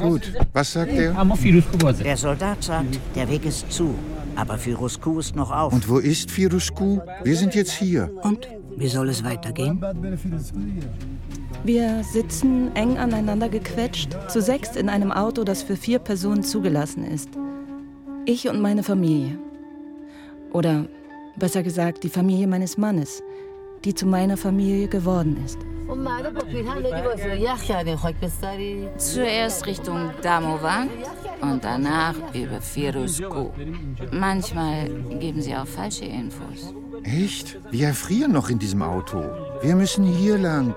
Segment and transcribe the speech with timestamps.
[0.00, 1.14] Gut, was sagt er?
[2.04, 3.94] Der Soldat sagt, der Weg ist zu,
[4.34, 5.72] aber Firusku ist noch auf.
[5.72, 7.00] Und wo ist Firusku?
[7.22, 8.10] Wir sind jetzt hier.
[8.22, 9.80] Und wie soll es weitergehen?
[11.64, 17.04] Wir sitzen eng aneinander gequetscht, zu sechst in einem Auto, das für vier Personen zugelassen
[17.04, 17.28] ist.
[18.26, 19.38] Ich und meine Familie.
[20.52, 20.86] Oder
[21.36, 23.22] besser gesagt, die Familie meines Mannes,
[23.84, 25.58] die zu meiner Familie geworden ist.
[28.96, 30.88] Zuerst Richtung Damovan
[31.40, 33.52] und danach über Firuzko.
[34.10, 36.72] Manchmal geben sie auch falsche Infos.
[37.04, 37.58] Echt?
[37.70, 39.22] Wir erfrieren noch in diesem Auto.
[39.60, 40.74] Wir müssen hier lang.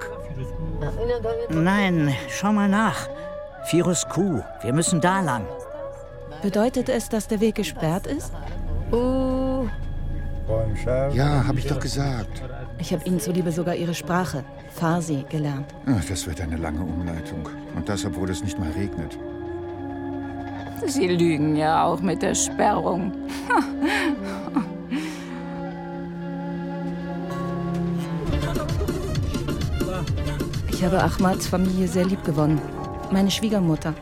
[1.49, 3.07] Nein, schau mal nach.
[3.65, 5.45] Firuzko, wir müssen da lang.
[6.41, 8.31] Bedeutet es, dass der Weg gesperrt ist?
[11.13, 12.43] Ja, habe ich doch gesagt.
[12.77, 15.73] Ich habe Ihnen zuliebe sogar Ihre Sprache, Farsi, gelernt.
[15.87, 17.47] Ach, das wird eine lange Umleitung.
[17.75, 19.17] Und das, obwohl es nicht mal regnet.
[20.85, 23.11] Sie lügen ja auch mit der Sperrung.
[30.71, 32.61] Ich habe Ahmads Familie sehr lieb gewonnen.
[33.09, 33.93] Meine Schwiegermutter,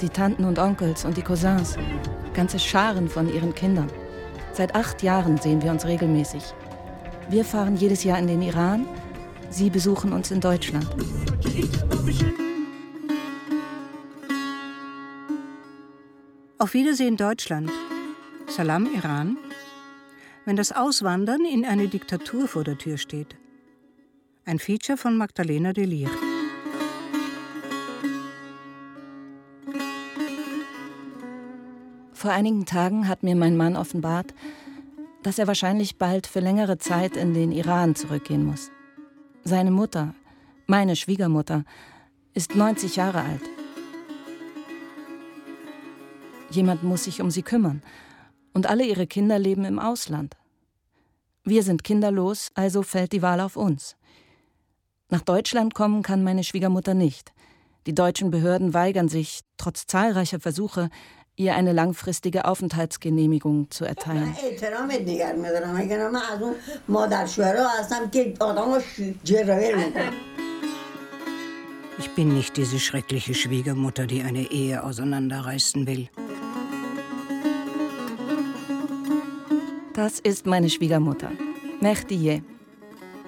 [0.00, 1.76] die Tanten und Onkels und die Cousins.
[2.34, 3.88] Ganze Scharen von ihren Kindern.
[4.56, 6.42] Seit acht Jahren sehen wir uns regelmäßig.
[7.28, 8.86] Wir fahren jedes Jahr in den Iran.
[9.50, 10.88] Sie besuchen uns in Deutschland.
[16.56, 17.70] Auf Wiedersehen Deutschland.
[18.46, 19.36] Salam Iran.
[20.46, 23.36] Wenn das Auswandern in eine Diktatur vor der Tür steht.
[24.46, 26.08] Ein Feature von Magdalena Delir.
[32.16, 34.32] Vor einigen Tagen hat mir mein Mann offenbart,
[35.22, 38.70] dass er wahrscheinlich bald für längere Zeit in den Iran zurückgehen muss.
[39.44, 40.14] Seine Mutter,
[40.66, 41.64] meine Schwiegermutter,
[42.32, 43.42] ist 90 Jahre alt.
[46.48, 47.82] Jemand muss sich um sie kümmern.
[48.54, 50.38] Und alle ihre Kinder leben im Ausland.
[51.44, 53.94] Wir sind kinderlos, also fällt die Wahl auf uns.
[55.10, 57.34] Nach Deutschland kommen kann meine Schwiegermutter nicht.
[57.86, 60.88] Die deutschen Behörden weigern sich, trotz zahlreicher Versuche,
[61.36, 64.34] ihr eine langfristige Aufenthaltsgenehmigung zu erteilen.
[71.98, 76.10] Ich bin nicht diese schreckliche Schwiegermutter, die eine Ehe auseinanderreißen will.
[79.94, 81.30] Das ist meine Schwiegermutter,
[81.80, 82.42] Mehdiye.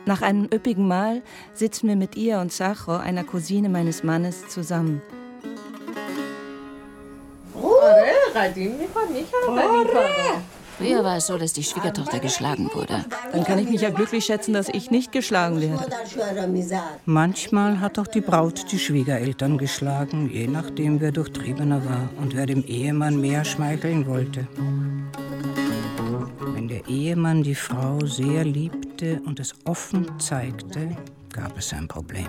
[0.04, 1.22] Nach einem üppigen Mahl
[1.54, 5.00] sitzen wir mit ihr und Sacho, einer Cousine meines Mannes, zusammen.
[10.78, 13.04] Früher war es so, dass die Schwiegertochter geschlagen wurde.
[13.32, 15.84] Dann kann ich mich ja glücklich schätzen, dass ich nicht geschlagen werde.
[17.04, 22.46] Manchmal hat auch die Braut die Schwiegereltern geschlagen, je nachdem, wer durchtriebener war und wer
[22.46, 24.46] dem Ehemann mehr schmeicheln wollte.
[26.54, 30.96] Wenn der Ehemann die Frau sehr liebte und es offen zeigte,
[31.32, 32.28] gab es ein Problem.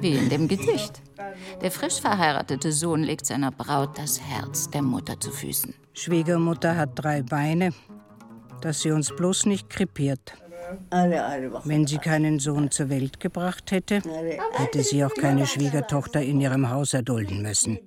[0.00, 1.02] Wie in dem Gedicht.
[1.60, 5.74] Der frisch verheiratete Sohn legt seiner Braut das Herz der Mutter zu Füßen.
[5.92, 7.72] Schwiegermutter hat drei Beine,
[8.60, 10.34] dass sie uns bloß nicht krepiert.
[11.64, 14.00] Wenn sie keinen Sohn zur Welt gebracht hätte,
[14.54, 17.78] hätte sie auch keine Schwiegertochter in ihrem Haus erdulden müssen.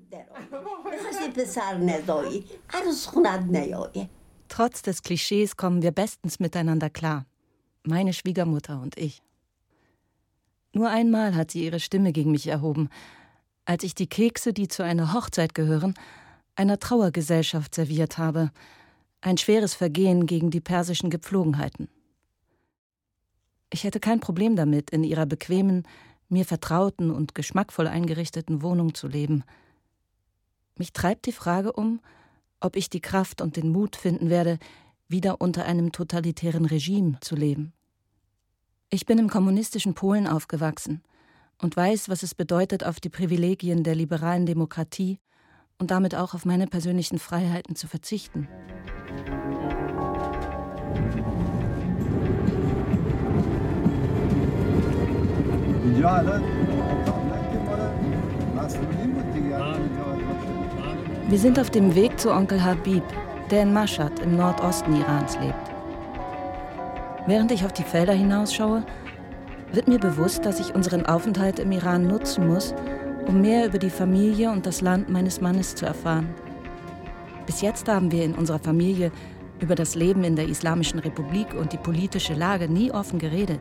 [4.47, 7.25] Trotz des Klischees kommen wir bestens miteinander klar.
[7.87, 9.21] Meine Schwiegermutter und ich.
[10.73, 12.89] Nur einmal hat sie ihre Stimme gegen mich erhoben,
[13.63, 15.93] als ich die Kekse, die zu einer Hochzeit gehören,
[16.55, 18.51] einer Trauergesellschaft serviert habe.
[19.21, 21.87] Ein schweres Vergehen gegen die persischen Gepflogenheiten.
[23.69, 25.87] Ich hätte kein Problem damit, in ihrer bequemen,
[26.27, 29.45] mir vertrauten und geschmackvoll eingerichteten Wohnung zu leben.
[30.75, 32.01] Mich treibt die Frage um,
[32.59, 34.59] ob ich die Kraft und den Mut finden werde,
[35.07, 37.71] wieder unter einem totalitären Regime zu leben.
[38.89, 41.01] Ich bin im kommunistischen Polen aufgewachsen
[41.62, 45.19] und weiß, was es bedeutet, auf die Privilegien der liberalen Demokratie
[45.78, 48.48] und damit auch auf meine persönlichen Freiheiten zu verzichten.
[61.28, 63.04] Wir sind auf dem Weg zu Onkel Habib,
[63.51, 65.76] der in Mashhad im Nordosten Irans lebt.
[67.27, 68.83] Während ich auf die Felder hinausschaue,
[69.74, 72.74] wird mir bewusst, dass ich unseren Aufenthalt im Iran nutzen muss,
[73.27, 76.29] um mehr über die Familie und das Land meines Mannes zu erfahren.
[77.45, 79.12] Bis jetzt haben wir in unserer Familie
[79.59, 83.59] über das Leben in der Islamischen Republik und die politische Lage nie offen geredet,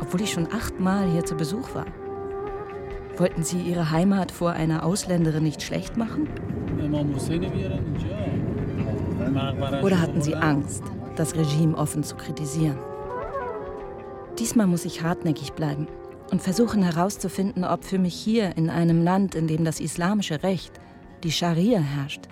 [0.00, 1.86] obwohl ich schon achtmal hier zu Besuch war.
[3.16, 6.28] Wollten Sie Ihre Heimat vor einer Ausländerin nicht schlecht machen?
[9.84, 10.82] Oder hatten Sie Angst,
[11.14, 12.78] das Regime offen zu kritisieren?
[14.38, 15.88] Diesmal muss ich hartnäckig bleiben
[16.30, 20.72] und versuchen herauszufinden, ob für mich hier in einem Land, in dem das islamische Recht,
[21.24, 22.28] die Scharia herrscht,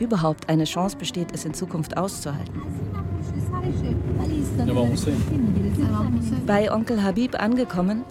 [0.00, 2.60] überhaupt eine Chance besteht, es in Zukunft auszuhalten.
[6.46, 8.04] Bei Onkel Habib angekommen,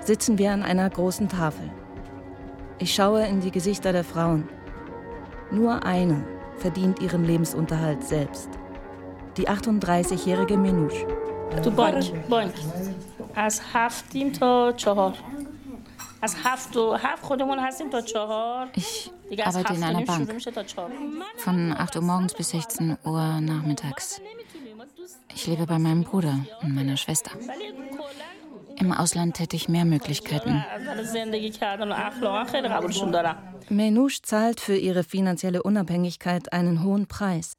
[0.00, 1.70] sitzen wir an einer großen Tafel.
[2.78, 4.48] Ich schaue in die Gesichter der Frauen.
[5.50, 6.24] Nur eine
[6.56, 8.48] verdient ihren Lebensunterhalt selbst.
[9.36, 11.23] Die 38-jährige Minouche.
[11.63, 12.53] تو بانک بانک
[13.35, 15.13] از هفتیم تا چهار
[16.21, 18.69] از هفت و هفت خودمون هستیم تا چهار
[19.31, 20.27] Ich arbeite in einer Bank.
[21.37, 24.21] Von 8 Uhr morgens bis 16 Uhr nachmittags.
[25.35, 27.31] Ich lebe bei meinem Bruder und meiner Schwester.
[28.77, 30.63] Im Ausland hätte ich mehr Möglichkeiten.
[33.69, 37.55] Menouche zahlt für ihre finanzielle Unabhängigkeit einen hohen Preis.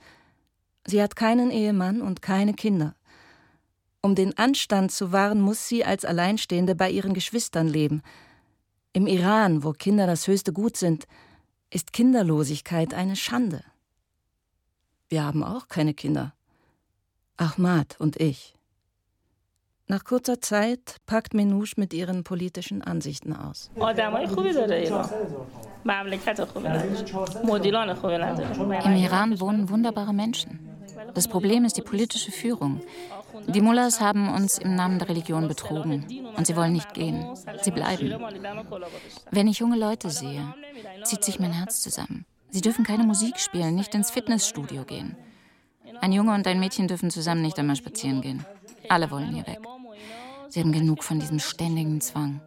[0.87, 2.95] Sie hat keinen Ehemann und keine Kinder.
[4.06, 8.04] Um den Anstand zu wahren, muss sie als Alleinstehende bei ihren Geschwistern leben.
[8.94, 11.08] Im Iran, wo Kinder das höchste Gut sind,
[11.72, 13.64] ist Kinderlosigkeit eine Schande.
[15.10, 16.36] Wir haben auch keine Kinder.
[17.38, 18.54] Ahmad und ich.
[19.88, 23.72] Nach kurzer Zeit packt Menouche mit ihren politischen Ansichten aus.
[23.74, 23.82] Im
[28.98, 30.60] Iran wohnen wunderbare Menschen.
[31.16, 32.82] Das Problem ist die politische Führung.
[33.48, 36.06] Die Mullahs haben uns im Namen der Religion betrogen
[36.36, 37.28] und sie wollen nicht gehen.
[37.62, 38.14] Sie bleiben.
[39.32, 40.54] Wenn ich junge Leute sehe,
[41.04, 42.26] zieht sich mein Herz zusammen.
[42.50, 45.18] Sie dürfen keine Musik spielen, nicht ins Fitnessstudio gehen.
[46.02, 48.46] Ein Junge und ein Mädchen dürfen zusammen nicht einmal spazieren gehen.
[48.90, 49.60] Alle wollen hier weg.
[50.50, 52.42] Sie haben genug von diesem ständigen Zwang.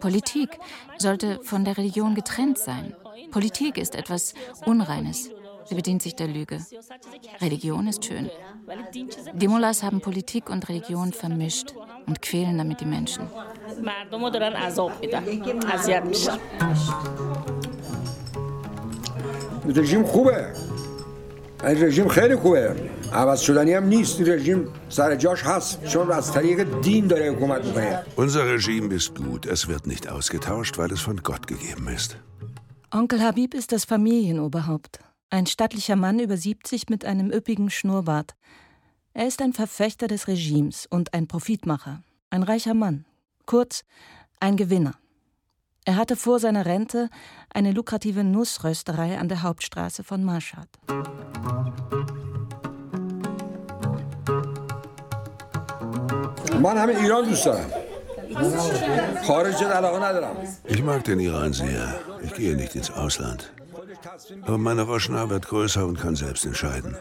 [0.00, 0.58] Politik
[0.98, 2.94] sollte von der Religion getrennt sein.
[3.30, 4.34] Politik ist etwas
[4.66, 5.30] Unreines.
[5.65, 6.59] Sie bedient sich der Lüge.
[7.41, 8.29] Religion ist schön.
[9.33, 11.73] Die Mullahs haben Politik und Religion vermischt
[12.05, 13.27] und quälen damit die Menschen.
[19.75, 20.47] رژیم خوبه
[21.63, 22.75] این رژیم خیلی خوبه
[23.13, 27.65] عوض شدنی هم نیست این رژیم سر جاش هست چون از طریق دین داره حکومت
[27.65, 29.45] میکنه Unser Regime ist gut.
[29.45, 32.17] Es wird nicht ausgetauscht, weil es von Gott gegeben ist.
[32.91, 34.99] Onkel Habib ist das Familienoberhaupt.
[35.32, 38.34] Ein stattlicher Mann über 70 mit einem üppigen Schnurrbart.
[39.14, 43.06] Er ist ein Verfechter des Regimes und ein Profitmacher, ein reicher Mann,
[43.46, 43.82] kurz
[44.40, 44.92] ein Gewinner.
[45.86, 47.08] Er hatte vor seiner Rente
[47.48, 50.68] eine lukrative Nussrösterei an der Hauptstraße von Maschad.
[60.66, 62.00] Ich mag den Iran sehr.
[62.22, 63.50] Ich gehe nicht ins Ausland.
[64.42, 66.96] Aber meine Roschna wird größer und kann selbst entscheiden.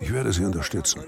[0.00, 1.02] Ich werde sie unterstützen.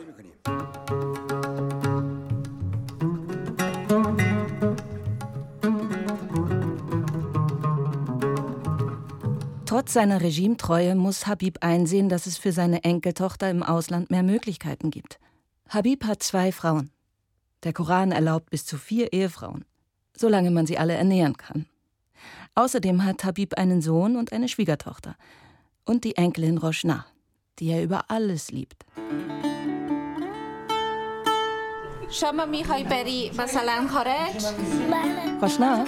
[9.66, 14.90] Trotz seiner Regimetreue muss Habib einsehen, dass es für seine Enkeltochter im Ausland mehr Möglichkeiten
[14.90, 15.18] gibt.
[15.70, 16.90] Habib hat zwei Frauen.
[17.64, 19.64] Der Koran erlaubt bis zu vier Ehefrauen,
[20.14, 21.66] solange man sie alle ernähren kann.
[22.54, 25.16] Außerdem hat Habib einen Sohn und eine Schwiegertochter
[25.86, 27.06] und die Enkelin Roshna,
[27.58, 28.84] die er über alles liebt.
[35.40, 35.86] Roshna,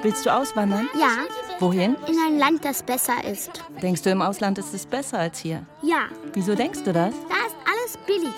[0.00, 0.88] willst du auswandern?
[0.98, 1.26] Ja.
[1.60, 1.94] Wohin?
[2.06, 3.62] In ein Land, das besser ist.
[3.82, 5.66] Denkst du, im Ausland ist es besser als hier?
[5.82, 6.08] Ja.
[6.32, 7.12] Wieso denkst du das?
[7.28, 8.32] Da ist alles billiger.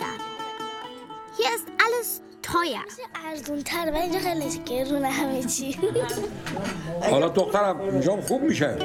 [1.37, 2.84] Hier ist alles teuer.
[3.30, 5.80] ارزونتر و اینجا خیلی گرونه همه چی
[7.12, 8.78] حالا دخترم اینجا خوب میشه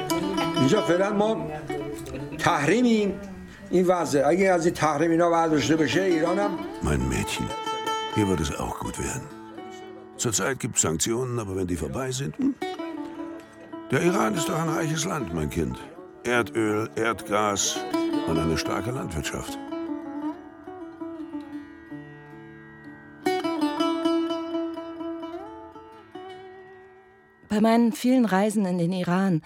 [0.55, 1.47] اینجا فعلا ما
[2.37, 3.19] تحریمیم
[3.69, 6.51] این وضعه اگه از این تحریم اینا برداشته بشه ایرانم
[6.83, 7.47] Mein Mädchen,
[8.15, 9.27] hier wird es auch gut werden.
[10.17, 12.37] Zurzeit gibt es Sanktionen, aber wenn die vorbei sind.
[12.37, 12.55] Hm?
[13.91, 15.77] Der Iran ist doch ein reiches Land, mein Kind.
[16.23, 17.77] Erdöl, Erdgas
[18.27, 19.57] und eine starke Landwirtschaft.
[27.56, 29.40] Bei meinen vielen Reisen in den Iran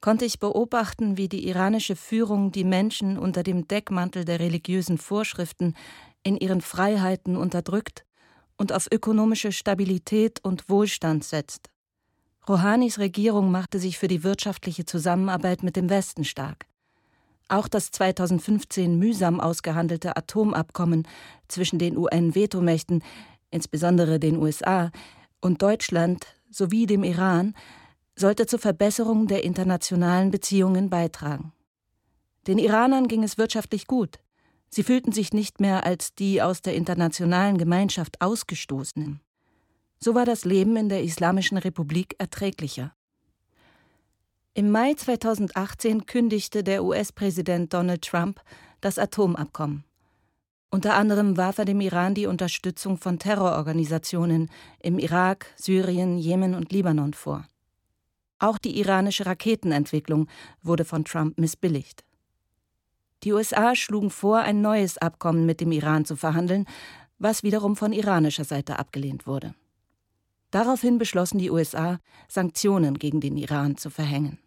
[0.00, 5.74] konnte ich beobachten, wie die iranische Führung die Menschen unter dem Deckmantel der religiösen Vorschriften
[6.22, 8.06] in ihren Freiheiten unterdrückt
[8.56, 11.68] und auf ökonomische Stabilität und Wohlstand setzt.
[12.48, 16.64] Rouhanis Regierung machte sich für die wirtschaftliche Zusammenarbeit mit dem Westen stark.
[17.48, 21.06] Auch das 2015 mühsam ausgehandelte Atomabkommen
[21.46, 23.04] zwischen den UN-Vetomächten,
[23.50, 24.90] insbesondere den USA,
[25.42, 27.54] und Deutschland sowie dem Iran
[28.16, 31.52] sollte zur Verbesserung der internationalen Beziehungen beitragen.
[32.46, 34.18] Den Iranern ging es wirtschaftlich gut.
[34.68, 39.20] Sie fühlten sich nicht mehr als die aus der internationalen Gemeinschaft Ausgestoßenen.
[39.98, 42.94] So war das Leben in der Islamischen Republik erträglicher.
[44.54, 48.40] Im Mai 2018 kündigte der US-Präsident Donald Trump
[48.80, 49.84] das Atomabkommen.
[50.70, 54.48] Unter anderem warf er dem Iran die Unterstützung von Terrororganisationen
[54.80, 57.44] im Irak, Syrien, Jemen und Libanon vor.
[58.38, 60.28] Auch die iranische Raketenentwicklung
[60.62, 62.04] wurde von Trump missbilligt.
[63.24, 66.66] Die USA schlugen vor, ein neues Abkommen mit dem Iran zu verhandeln,
[67.18, 69.54] was wiederum von iranischer Seite abgelehnt wurde.
[70.52, 71.98] Daraufhin beschlossen die USA,
[72.28, 74.38] Sanktionen gegen den Iran zu verhängen.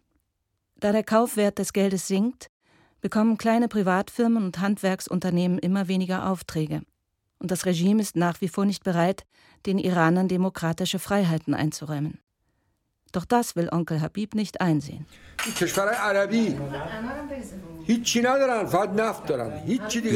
[0.80, 2.50] Da der Kaufwert des Geldes sinkt,
[3.04, 6.80] bekommen kleine Privatfirmen und Handwerksunternehmen immer weniger Aufträge.
[7.38, 9.26] Und das Regime ist nach wie vor nicht bereit,
[9.66, 12.18] den Iranern demokratische Freiheiten einzuräumen.
[13.12, 15.04] Doch das will Onkel Habib nicht einsehen.
[17.86, 18.02] Die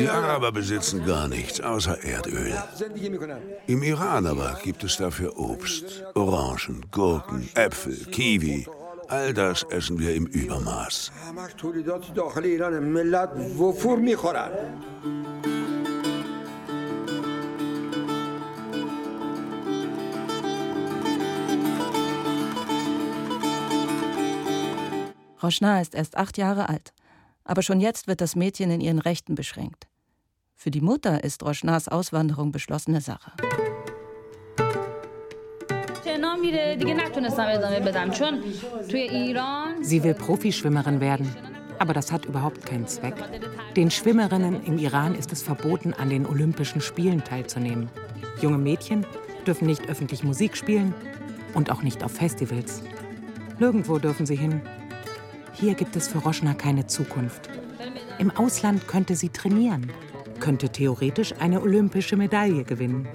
[0.08, 2.54] Araber besitzen gar nichts außer Erdöl.
[3.66, 8.66] Im Iran aber gibt es dafür Obst, Orangen, Gurken, Äpfel, Kiwi.
[9.08, 11.10] All das essen wir im Übermaß.
[25.42, 26.92] Roshna ist erst acht Jahre alt,
[27.44, 29.88] aber schon jetzt wird das Mädchen in ihren Rechten beschränkt.
[30.54, 33.32] Für die Mutter ist Roshnas Auswanderung beschlossene Sache.
[39.82, 41.34] Sie will Profischwimmerin werden,
[41.78, 43.14] aber das hat überhaupt keinen Zweck.
[43.76, 47.88] Den Schwimmerinnen im Iran ist es verboten, an den Olympischen Spielen teilzunehmen.
[48.40, 49.06] Junge Mädchen
[49.46, 50.94] dürfen nicht öffentlich Musik spielen
[51.54, 52.82] und auch nicht auf Festivals.
[53.58, 54.62] Nirgendwo dürfen sie hin,
[55.60, 57.48] hier gibt es für Roschner keine Zukunft.
[58.20, 59.90] Im Ausland könnte sie trainieren,
[60.38, 63.08] könnte theoretisch eine olympische Medaille gewinnen.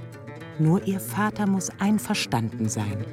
[0.60, 3.05] Nur ihr Vater muss einverstanden sein.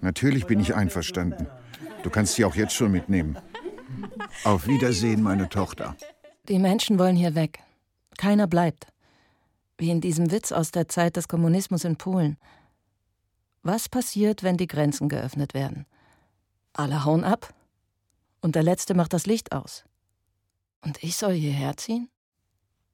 [0.00, 1.46] Natürlich bin ich einverstanden.
[2.02, 3.38] Du kannst sie auch jetzt schon mitnehmen.
[4.44, 5.96] Auf Wiedersehen, meine Tochter.
[6.48, 7.60] Die Menschen wollen hier weg.
[8.16, 8.86] Keiner bleibt.
[9.78, 12.38] Wie in diesem Witz aus der Zeit des Kommunismus in Polen.
[13.62, 15.86] Was passiert, wenn die Grenzen geöffnet werden?
[16.72, 17.52] Alle hauen ab
[18.40, 19.84] und der Letzte macht das Licht aus.
[20.82, 22.08] Und ich soll hierher ziehen?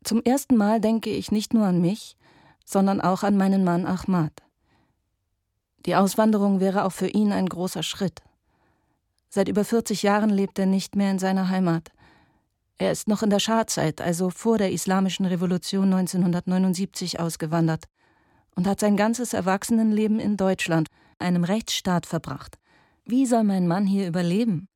[0.06, 2.16] Zum ersten Mal denke ich nicht nur an mich,
[2.64, 4.32] sondern auch an meinen Mann Ahmad.
[5.84, 8.22] Die Auswanderung wäre auch für ihn ein großer Schritt.
[9.28, 11.90] Seit über 40 Jahren lebt er nicht mehr in seiner Heimat.
[12.78, 17.86] Er ist noch in der Schahzeit, also vor der Islamischen Revolution 1979, ausgewandert
[18.54, 20.86] und hat sein ganzes Erwachsenenleben in Deutschland,
[21.18, 22.60] einem Rechtsstaat, verbracht.
[23.04, 24.68] Wie soll mein Mann hier überleben?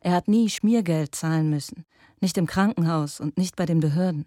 [0.00, 1.84] Er hat nie Schmiergeld zahlen müssen,
[2.20, 4.26] nicht im Krankenhaus und nicht bei den Behörden.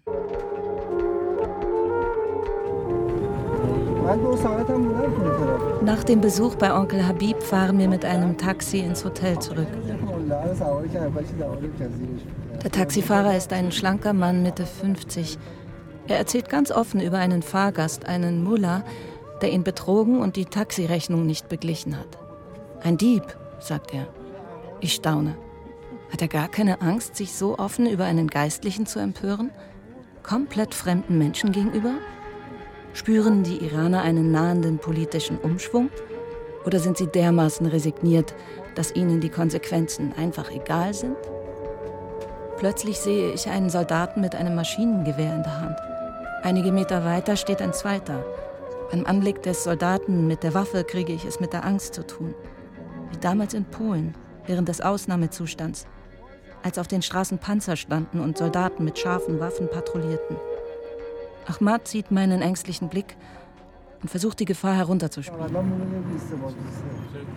[5.82, 9.68] Nach dem Besuch bei Onkel Habib fahren wir mit einem Taxi ins Hotel zurück.
[12.62, 15.38] Der Taxifahrer ist ein schlanker Mann Mitte 50,
[16.08, 18.84] er erzählt ganz offen über einen Fahrgast, einen Mullah,
[19.42, 22.18] der ihn betrogen und die Taxirechnung nicht beglichen hat.
[22.82, 23.24] Ein Dieb,
[23.58, 24.06] sagt er.
[24.80, 25.36] Ich staune.
[26.12, 29.50] Hat er gar keine Angst, sich so offen über einen Geistlichen zu empören?
[30.22, 31.94] Komplett fremden Menschen gegenüber?
[32.96, 35.90] Spüren die Iraner einen nahenden politischen Umschwung?
[36.64, 38.34] Oder sind sie dermaßen resigniert,
[38.74, 41.14] dass ihnen die Konsequenzen einfach egal sind?
[42.56, 45.78] Plötzlich sehe ich einen Soldaten mit einem Maschinengewehr in der Hand.
[46.42, 48.24] Einige Meter weiter steht ein zweiter.
[48.90, 52.34] Beim Anblick des Soldaten mit der Waffe kriege ich es mit der Angst zu tun.
[53.10, 54.14] Wie damals in Polen,
[54.46, 55.86] während des Ausnahmezustands,
[56.62, 60.38] als auf den Straßen Panzer standen und Soldaten mit scharfen Waffen patrouillierten.
[61.46, 63.16] Ahmad sieht meinen ängstlichen Blick
[64.02, 65.56] und versucht die Gefahr herunterzuspielen.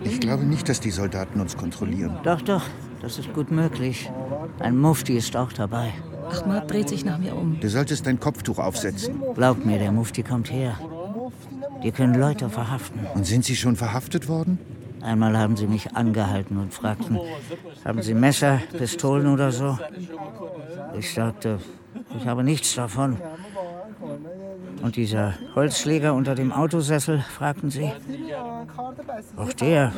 [0.02, 2.18] Ich glaube nicht, dass die Soldaten uns kontrollieren.
[2.22, 2.62] Doch, doch,
[3.00, 4.10] das ist gut möglich.
[4.58, 5.92] Ein Mufti ist auch dabei.
[6.30, 7.58] Ahmad dreht sich nach mir um.
[7.60, 9.22] Du solltest dein Kopftuch aufsetzen.
[9.34, 10.78] Glaub mir, der Mufti kommt her.
[11.82, 13.06] Die können Leute verhaften.
[13.14, 14.58] Und sind sie schon verhaftet worden?
[15.02, 17.18] Einmal haben sie mich angehalten und fragten,
[17.84, 19.78] haben Sie Messer, Pistolen oder so?
[20.98, 21.58] Ich sagte,
[22.18, 23.16] ich habe nichts davon.
[24.82, 27.92] Und dieser Holzschläger unter dem Autosessel, fragten sie.
[29.36, 29.92] Auch der,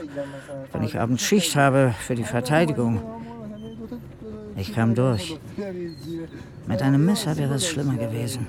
[0.72, 3.00] wenn ich abends Schicht habe für die Verteidigung.
[4.56, 5.38] Ich kam durch.
[6.66, 8.46] Mit einem Messer wäre es schlimmer gewesen.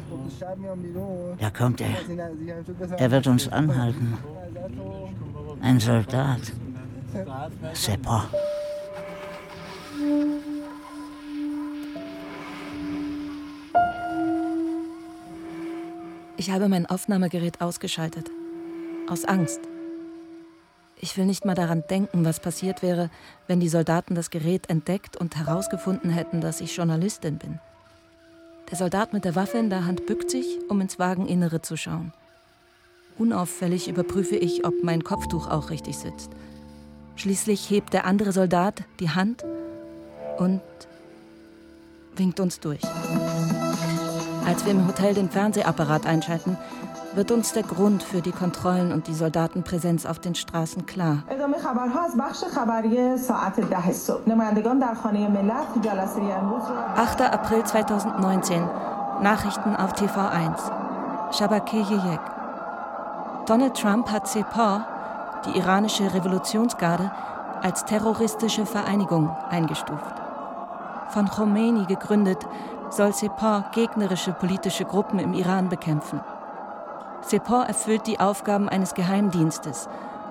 [1.40, 1.96] Da kommt er.
[2.98, 4.18] Er wird uns anhalten.
[5.62, 6.42] Ein Soldat.
[7.74, 8.28] C'est pas.
[16.46, 18.30] Ich habe mein Aufnahmegerät ausgeschaltet.
[19.08, 19.62] Aus Angst.
[21.00, 23.10] Ich will nicht mal daran denken, was passiert wäre,
[23.48, 27.60] wenn die Soldaten das Gerät entdeckt und herausgefunden hätten, dass ich Journalistin bin.
[28.70, 32.12] Der Soldat mit der Waffe in der Hand bückt sich, um ins Wageninnere zu schauen.
[33.18, 36.30] Unauffällig überprüfe ich, ob mein Kopftuch auch richtig sitzt.
[37.16, 39.46] Schließlich hebt der andere Soldat die Hand
[40.40, 40.62] und
[42.18, 42.82] winkt uns durch.
[44.46, 46.58] Als wir im Hotel den Fernsehapparat einschalten,
[47.16, 51.24] wird uns der Grund für die Kontrollen und die Soldatenpräsenz auf den Straßen klar.
[56.96, 57.22] 8.
[57.22, 58.70] April 2019.
[59.22, 60.72] Nachrichten auf TV1.
[61.32, 62.20] Shabake Yeyek.
[63.46, 64.86] Donald Trump hat Sepah,
[65.46, 67.12] die iranische Revolutionsgarde,
[67.62, 70.16] als terroristische Vereinigung eingestuft.
[71.10, 72.46] Von Khomeini gegründet,
[72.96, 76.22] soll Sepah gegnerische politische Gruppen im Iran bekämpfen.
[77.22, 79.88] Sepah erfüllt die Aufgaben eines Geheimdienstes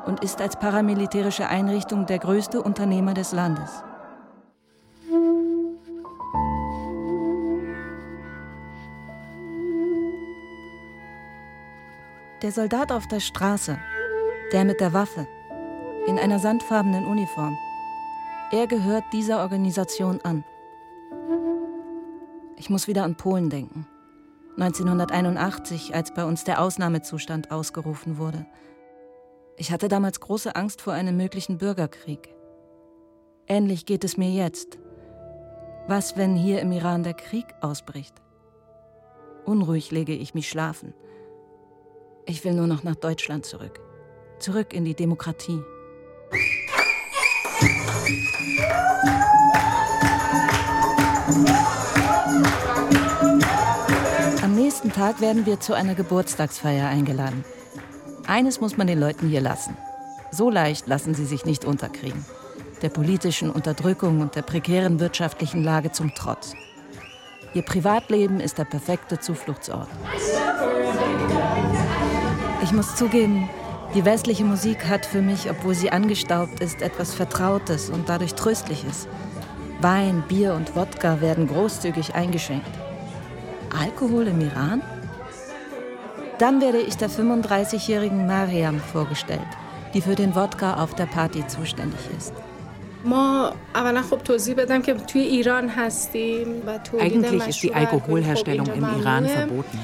[0.07, 3.83] und ist als paramilitärische Einrichtung der größte Unternehmer des Landes.
[12.42, 13.78] Der Soldat auf der Straße,
[14.52, 15.28] der mit der Waffe,
[16.07, 17.57] in einer sandfarbenen Uniform,
[18.50, 20.45] er gehört dieser Organisation an.
[22.62, 23.88] Ich muss wieder an Polen denken.
[24.57, 28.47] 1981, als bei uns der Ausnahmezustand ausgerufen wurde.
[29.57, 32.33] Ich hatte damals große Angst vor einem möglichen Bürgerkrieg.
[33.49, 34.78] Ähnlich geht es mir jetzt.
[35.88, 38.23] Was, wenn hier im Iran der Krieg ausbricht?
[39.45, 40.95] Unruhig lege ich mich schlafen.
[42.26, 43.81] Ich will nur noch nach Deutschland zurück.
[44.38, 45.61] Zurück in die Demokratie.
[54.92, 57.44] Nächsten Tag werden wir zu einer Geburtstagsfeier eingeladen.
[58.26, 59.74] Eines muss man den Leuten hier lassen.
[60.31, 62.24] So leicht lassen sie sich nicht unterkriegen.
[62.83, 66.55] Der politischen Unterdrückung und der prekären wirtschaftlichen Lage zum Trotz.
[67.55, 69.88] Ihr Privatleben ist der perfekte Zufluchtsort.
[72.62, 73.48] Ich muss zugeben,
[73.94, 79.09] die westliche Musik hat für mich, obwohl sie angestaubt ist, etwas Vertrautes und dadurch Tröstliches.
[79.81, 82.82] Wein, Bier und Wodka werden großzügig eingeschenkt.
[83.78, 84.82] Alkohol im Iran?
[86.38, 89.40] Dann werde ich der 35-jährigen Mariam vorgestellt,
[89.94, 92.32] die für den Wodka auf der Party zuständig ist.
[97.00, 99.80] Eigentlich ist die Alkoholherstellung im Iran verboten.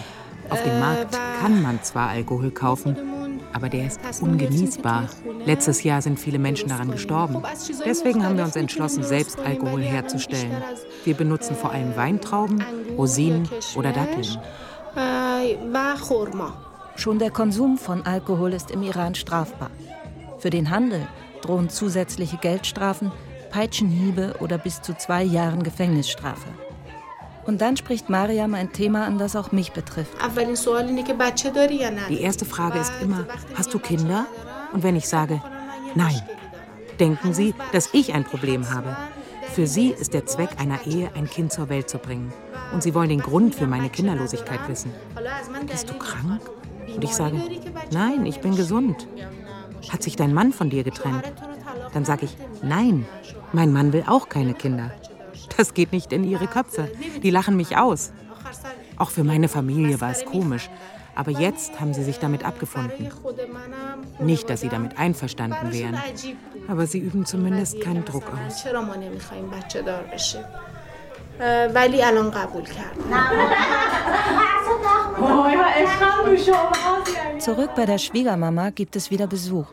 [0.50, 2.96] Auf dem Markt kann man zwar Alkohol kaufen,
[3.52, 5.08] aber der ist ungenießbar.
[5.44, 7.42] Letztes Jahr sind viele Menschen daran gestorben.
[7.84, 10.56] Deswegen haben wir uns entschlossen, selbst Alkohol herzustellen.
[11.04, 12.62] Wir benutzen vor allem Weintrauben,
[12.96, 14.38] Rosinen oder Datteln.
[16.96, 19.70] Schon der Konsum von Alkohol ist im Iran strafbar.
[20.38, 21.06] Für den Handel
[21.42, 23.12] drohen zusätzliche Geldstrafen,
[23.50, 26.48] Peitschenhiebe oder bis zu zwei Jahren Gefängnisstrafe.
[27.48, 30.12] Und dann spricht Mariam ein Thema an, das auch mich betrifft.
[32.10, 34.26] Die erste Frage ist immer, hast du Kinder?
[34.74, 35.40] Und wenn ich sage,
[35.94, 36.20] nein,
[37.00, 38.94] denken Sie, dass ich ein Problem habe.
[39.54, 42.34] Für Sie ist der Zweck einer Ehe, ein Kind zur Welt zu bringen.
[42.74, 44.92] Und Sie wollen den Grund für meine Kinderlosigkeit wissen.
[45.70, 46.42] Bist du krank?
[46.94, 47.40] Und ich sage,
[47.90, 49.08] nein, ich bin gesund.
[49.88, 51.24] Hat sich dein Mann von dir getrennt?
[51.94, 53.06] Dann sage ich, nein,
[53.54, 54.92] mein Mann will auch keine Kinder.
[55.58, 56.88] Das geht nicht in ihre Köpfe.
[57.20, 58.12] Die lachen mich aus.
[58.96, 60.70] Auch für meine Familie war es komisch.
[61.16, 63.10] Aber jetzt haben sie sich damit abgefunden.
[64.20, 66.00] Nicht, dass sie damit einverstanden wären,
[66.68, 68.62] aber sie üben zumindest keinen Druck aus.
[77.40, 79.66] Zurück bei der Schwiegermama gibt es wieder Besuch.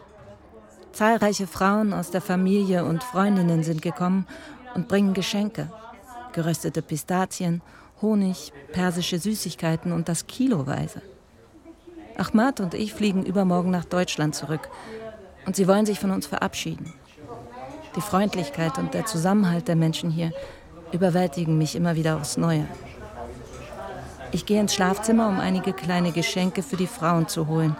[0.93, 4.25] Zahlreiche Frauen aus der Familie und Freundinnen sind gekommen
[4.75, 5.71] und bringen Geschenke.
[6.33, 7.61] Geröstete Pistazien,
[8.01, 11.01] Honig, persische Süßigkeiten und das kiloweise.
[12.17, 14.69] Ahmad und ich fliegen übermorgen nach Deutschland zurück
[15.45, 16.93] und sie wollen sich von uns verabschieden.
[17.95, 20.31] Die Freundlichkeit und der Zusammenhalt der Menschen hier
[20.91, 22.67] überwältigen mich immer wieder aufs Neue.
[24.31, 27.75] Ich gehe ins Schlafzimmer, um einige kleine Geschenke für die Frauen zu holen.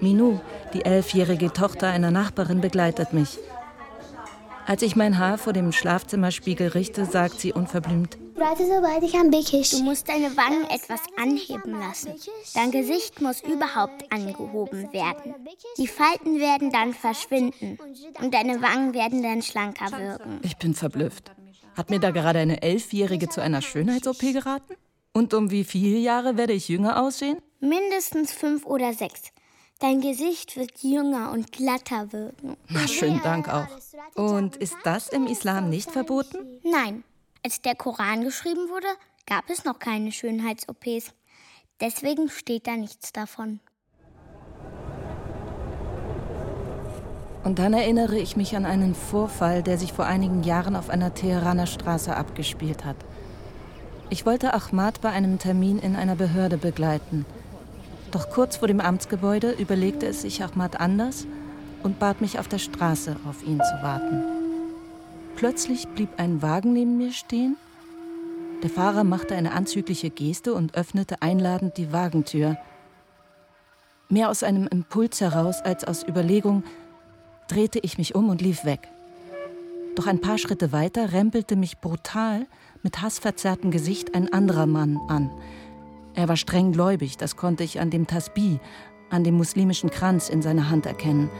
[0.00, 0.40] Minou,
[0.72, 3.38] die elfjährige Tochter einer Nachbarin, begleitet mich.
[4.66, 10.64] Als ich mein Haar vor dem Schlafzimmerspiegel richte, sagt sie unverblümt: Du musst deine Wangen
[10.68, 12.12] etwas anheben lassen.
[12.52, 15.34] Dein Gesicht muss überhaupt angehoben werden.
[15.78, 17.78] Die Falten werden dann verschwinden
[18.20, 20.40] und deine Wangen werden dann schlanker wirken.
[20.42, 21.30] Ich bin verblüfft.
[21.76, 24.74] Hat mir da gerade eine Elfjährige zu einer Schönheits-OP geraten?
[25.12, 27.38] Und um wie viele Jahre werde ich jünger aussehen?
[27.60, 29.32] Mindestens fünf oder sechs.
[29.78, 32.56] Dein Gesicht wird jünger und glatter wirken.
[32.68, 33.66] Na, schönen Dank auch.
[34.14, 36.38] Und ist das im Islam nicht verboten?
[36.62, 37.04] Nein.
[37.44, 38.86] Als der Koran geschrieben wurde,
[39.26, 41.12] gab es noch keine Schönheits-OPs.
[41.80, 43.60] Deswegen steht da nichts davon.
[47.44, 51.14] Und dann erinnere ich mich an einen Vorfall, der sich vor einigen Jahren auf einer
[51.14, 52.96] Teheraner Straße abgespielt hat.
[54.08, 57.26] Ich wollte Ahmad bei einem Termin in einer Behörde begleiten.
[58.16, 61.26] Doch kurz vor dem Amtsgebäude überlegte es sich Ahmad anders
[61.82, 64.24] und bat mich auf der Straße auf ihn zu warten.
[65.36, 67.58] Plötzlich blieb ein Wagen neben mir stehen.
[68.62, 72.56] Der Fahrer machte eine anzügliche Geste und öffnete einladend die Wagentür.
[74.08, 76.64] Mehr aus einem Impuls heraus als aus Überlegung
[77.48, 78.88] drehte ich mich um und lief weg.
[79.94, 82.46] Doch ein paar Schritte weiter rempelte mich brutal
[82.82, 85.30] mit hassverzerrtem Gesicht ein anderer Mann an,
[86.16, 88.58] er war streng gläubig, das konnte ich an dem Tasbih,
[89.10, 91.30] an dem muslimischen Kranz in seiner Hand erkennen.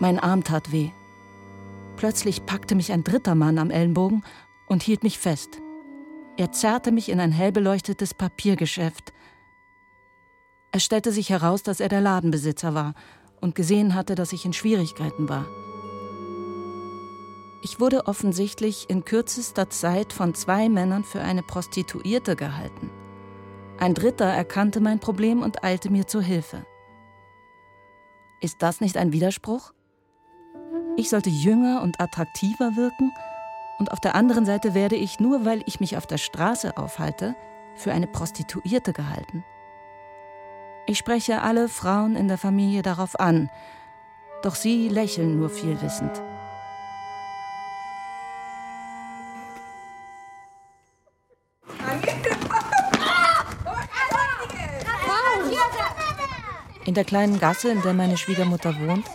[0.00, 0.90] Mein Arm tat weh.
[1.96, 4.24] Plötzlich packte mich ein dritter Mann am Ellenbogen
[4.66, 5.60] und hielt mich fest.
[6.38, 9.12] Er zerrte mich in ein hell beleuchtetes Papiergeschäft.
[10.72, 12.94] Es stellte sich heraus, dass er der Ladenbesitzer war
[13.42, 15.46] und gesehen hatte, dass ich in Schwierigkeiten war.
[17.62, 22.90] Ich wurde offensichtlich in kürzester Zeit von zwei Männern für eine Prostituierte gehalten.
[23.82, 26.64] Ein dritter erkannte mein Problem und eilte mir zur Hilfe.
[28.40, 29.72] Ist das nicht ein Widerspruch?
[30.96, 33.10] Ich sollte jünger und attraktiver wirken
[33.80, 37.34] und auf der anderen Seite werde ich, nur weil ich mich auf der Straße aufhalte,
[37.74, 39.42] für eine Prostituierte gehalten.
[40.86, 43.50] Ich spreche alle Frauen in der Familie darauf an,
[44.44, 46.22] doch sie lächeln nur vielwissend.
[56.92, 59.06] In der kleinen Gasse, in der meine Schwiegermutter wohnt,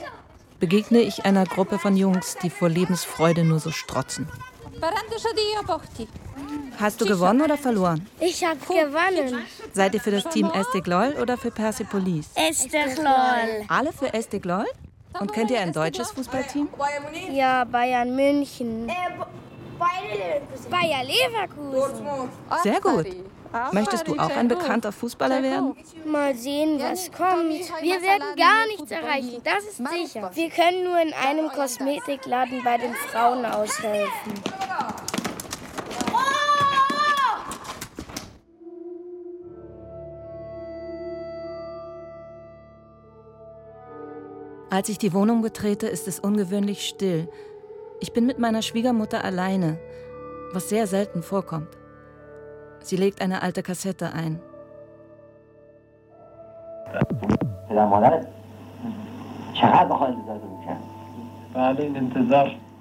[0.59, 4.27] begegne ich einer Gruppe von Jungs, die vor Lebensfreude nur so strotzen.
[6.79, 8.09] Hast du gewonnen oder verloren?
[8.19, 9.43] Ich habe gewonnen.
[9.73, 12.31] Seid ihr für das Team Esteglol oder für Persepolis?
[12.33, 13.65] Esteglol.
[13.67, 14.65] Alle für Esteglol?
[15.19, 16.69] Und kennt ihr ein deutsches Fußballteam?
[17.31, 18.87] Ja, Bayern München.
[19.77, 22.07] Bayer Leverkusen.
[22.63, 23.05] Sehr gut.
[23.71, 25.75] Möchtest du auch ein bekannter Fußballer werden?
[26.05, 27.51] Mal sehen, was kommt.
[27.81, 30.31] Wir werden gar nichts erreichen, das ist sicher.
[30.33, 34.33] Wir können nur in einem Kosmetikladen bei den Frauen aushelfen.
[44.69, 47.29] Als ich die Wohnung betrete, ist es ungewöhnlich still.
[48.01, 49.79] Ich bin mit meiner Schwiegermutter alleine,
[50.51, 51.76] was sehr selten vorkommt.
[52.87, 54.39] Sie legt eine alte Kassette ein.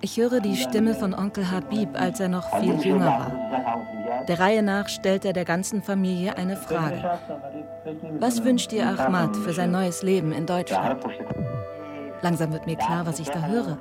[0.00, 4.24] Ich höre die Stimme von Onkel Habib, als er noch viel jünger war.
[4.28, 7.02] Der Reihe nach stellt er der ganzen Familie eine Frage.
[8.20, 11.04] Was wünscht ihr Ahmad für sein neues Leben in Deutschland?
[12.22, 13.78] Langsam wird mir klar, was ich da höre.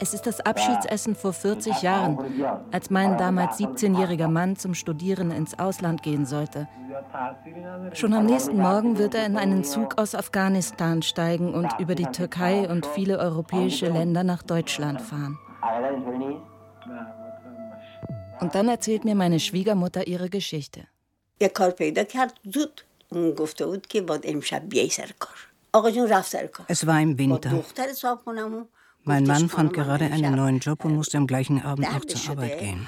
[0.00, 2.18] Es ist das Abschiedsessen vor 40 Jahren,
[2.72, 6.68] als mein damals 17-jähriger Mann zum Studieren ins Ausland gehen sollte.
[7.92, 12.06] Schon am nächsten Morgen wird er in einen Zug aus Afghanistan steigen und über die
[12.06, 15.38] Türkei und viele europäische Länder nach Deutschland fahren.
[18.40, 20.86] Und dann erzählt mir meine Schwiegermutter ihre Geschichte.
[26.68, 27.50] Es war im Winter.
[29.04, 32.58] Mein Mann fand gerade einen neuen Job und musste am gleichen Abend noch zur Arbeit
[32.58, 32.86] gehen.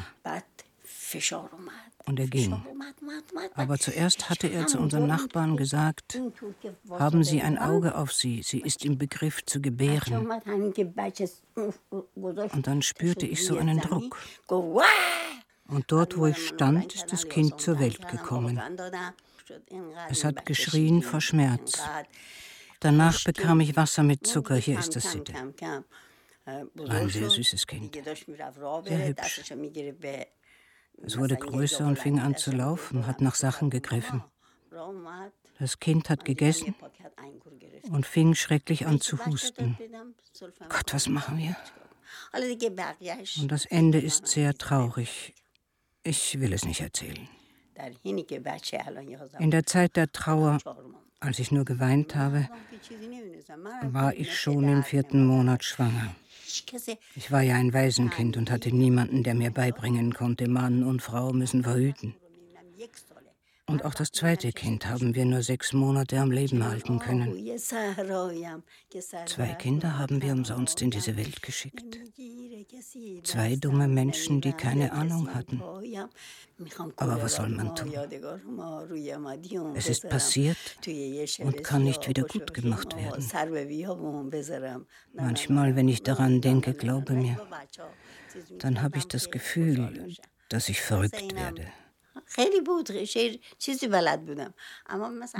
[2.04, 2.62] Und er ging.
[3.54, 6.20] Aber zuerst hatte er zu unseren Nachbarn gesagt,
[6.90, 10.28] haben Sie ein Auge auf sie, sie ist im Begriff zu gebären.
[11.54, 14.18] Und dann spürte ich so einen Druck.
[15.68, 18.60] Und dort, wo ich stand, ist das Kind zur Welt gekommen.
[20.08, 21.80] Es hat geschrien vor Schmerz.
[22.80, 24.56] Danach bekam ich Wasser mit Zucker.
[24.56, 25.32] Hier ist das Sitte.
[26.44, 27.94] Ein sehr süßes Kind.
[27.94, 29.52] Sehr hübsch.
[31.04, 34.22] Es wurde größer und fing an zu laufen, hat nach Sachen gegriffen.
[35.58, 36.74] Das Kind hat gegessen
[37.90, 39.76] und fing schrecklich an zu husten.
[40.68, 41.56] Gott, was machen wir?
[43.40, 45.34] Und das Ende ist sehr traurig.
[46.02, 47.28] Ich will es nicht erzählen.
[49.38, 50.58] In der Zeit der Trauer,
[51.20, 52.48] als ich nur geweint habe,
[53.82, 56.14] war ich schon im vierten Monat schwanger.
[57.16, 61.32] Ich war ja ein Waisenkind und hatte niemanden, der mir beibringen konnte, Mann und Frau
[61.32, 62.14] müssen verhüten.
[63.66, 67.32] Und auch das zweite Kind haben wir nur sechs Monate am Leben halten können.
[69.26, 72.00] Zwei Kinder haben wir umsonst in diese Welt geschickt.
[73.22, 75.62] Zwei dumme Menschen, die keine Ahnung hatten.
[76.96, 77.92] Aber was soll man tun?
[79.74, 80.58] Es ist passiert
[81.38, 83.24] und kann nicht wieder gut gemacht werden.
[85.12, 87.36] Manchmal, wenn ich daran denke, glaube mir,
[88.58, 90.08] dann habe ich das Gefühl,
[90.48, 91.66] dass ich verrückt werde.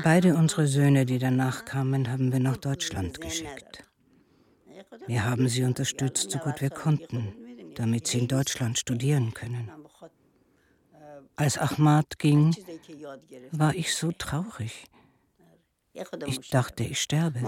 [0.03, 3.85] Beide unsere Söhne, die danach kamen, haben wir nach Deutschland geschickt.
[5.07, 7.35] Wir haben sie unterstützt, so gut wir konnten,
[7.75, 9.71] damit sie in Deutschland studieren können.
[11.37, 12.55] Als Ahmad ging,
[13.53, 14.85] war ich so traurig.
[16.27, 17.41] Ich dachte, ich sterbe.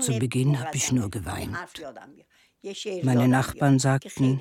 [0.00, 1.56] Zu Beginn habe ich nur geweint.
[3.02, 4.40] Meine Nachbarn sagten,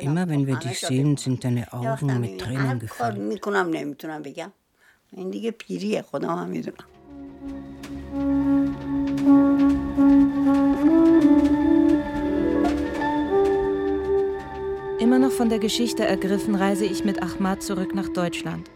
[0.00, 3.16] Immer wenn wir dich sehen, sind deine Augen mit Tränen gefüllt.
[14.98, 18.70] Immer noch von der Geschichte ergriffen, reise ich mit Ahmad zurück nach Deutschland.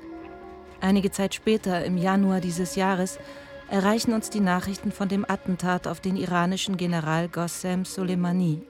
[0.80, 3.18] Einige Zeit später, im Januar dieses Jahres,
[3.70, 8.62] erreichen uns die Nachrichten von dem Attentat auf den iranischen General Qassem Soleimani.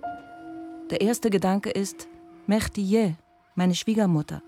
[0.91, 2.09] Der erste Gedanke ist,
[2.51, 3.15] Mehdiye,
[3.55, 4.43] meine Schwiegermutter.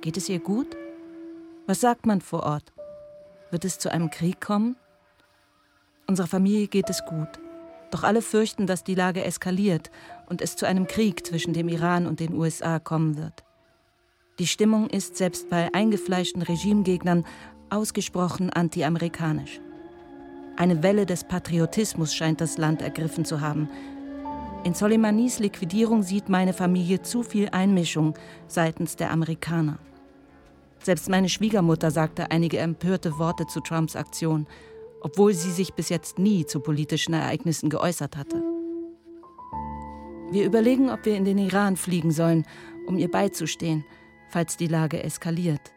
[0.00, 0.76] Geht es ihr gut?
[1.66, 2.72] Was sagt man vor Ort?
[3.50, 4.76] Wird es zu einem Krieg kommen?
[6.06, 7.26] Unserer Familie geht es gut.
[7.90, 9.90] Doch alle fürchten, dass die Lage eskaliert
[10.28, 13.42] und es zu einem Krieg zwischen dem Iran und den USA kommen wird.
[14.38, 17.26] Die Stimmung ist selbst bei eingefleischten Regimegegnern
[17.70, 19.60] ausgesprochen anti-amerikanisch.
[20.56, 23.68] Eine Welle des Patriotismus scheint das Land ergriffen zu haben,
[24.64, 28.14] in Soleimanis Liquidierung sieht meine Familie zu viel Einmischung
[28.46, 29.78] seitens der Amerikaner.
[30.82, 34.46] Selbst meine Schwiegermutter sagte einige empörte Worte zu Trumps Aktion,
[35.00, 38.42] obwohl sie sich bis jetzt nie zu politischen Ereignissen geäußert hatte.
[40.30, 42.44] Wir überlegen, ob wir in den Iran fliegen sollen,
[42.86, 43.84] um ihr beizustehen,
[44.28, 45.72] falls die Lage eskaliert.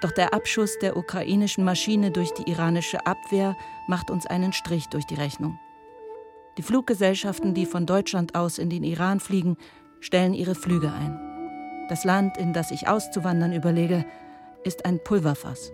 [0.00, 5.04] Doch der Abschuss der ukrainischen Maschine durch die iranische Abwehr macht uns einen Strich durch
[5.04, 5.58] die Rechnung.
[6.60, 9.56] Die Fluggesellschaften, die von Deutschland aus in den Iran fliegen,
[9.98, 11.18] stellen ihre Flüge ein.
[11.88, 14.04] Das Land, in das ich auszuwandern überlege,
[14.62, 15.72] ist ein Pulverfass.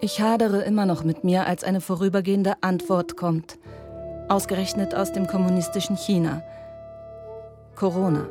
[0.00, 3.58] Ich hadere immer noch mit mir, als eine vorübergehende Antwort kommt,
[4.28, 6.44] ausgerechnet aus dem kommunistischen China.
[7.74, 8.28] Corona.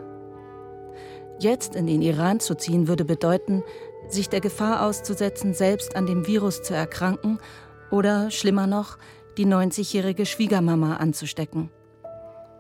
[1.38, 3.62] Jetzt in den Iran zu ziehen würde bedeuten,
[4.08, 7.40] sich der Gefahr auszusetzen, selbst an dem Virus zu erkranken
[7.92, 8.98] oder, schlimmer noch,
[9.40, 11.72] die 90-jährige Schwiegermama anzustecken.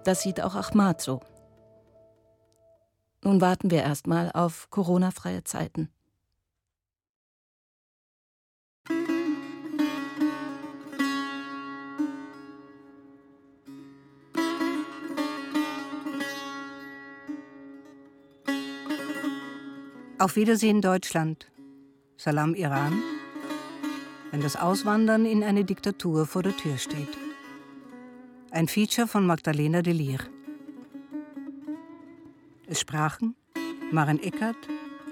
[0.06, 1.20] Das sieht auch Ahmad so.
[3.22, 5.90] Nun warten wir erstmal auf Corona-freie Zeiten.
[20.18, 21.52] Auf Wiedersehen Deutschland.
[22.16, 23.04] Salam Iran
[24.32, 27.18] wenn das Auswandern in eine Diktatur vor der Tür steht.
[28.52, 30.20] Ein Feature von Magdalena Delir.
[32.68, 33.36] Es sprachen
[33.92, 34.58] Maren Eckert,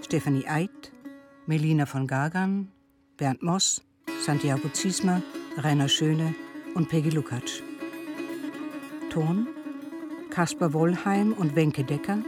[0.04, 0.92] Stefanie Eid,
[1.48, 2.72] Melina von Gagan,
[3.18, 3.82] Bernd Moss,
[4.24, 5.22] Santiago Ziesmer,
[5.58, 6.36] Rainer Schöne
[6.76, 7.64] und Peggy Lukacs.
[9.10, 9.48] Ton
[10.30, 12.20] Kaspar Wollheim und Wenke Decker.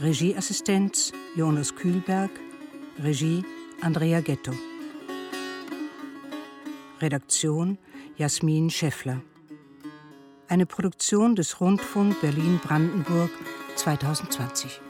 [0.00, 2.30] Regieassistenz Jonas Kühlberg.
[2.98, 3.44] Regie
[3.80, 4.52] Andrea Ghetto.
[7.00, 7.78] Redaktion
[8.16, 9.22] Jasmin Scheffler.
[10.48, 13.30] Eine Produktion des Rundfunk Berlin-Brandenburg
[13.76, 14.80] 2020.